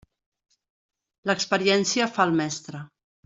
[1.31, 2.81] L'experiència fa el mestre.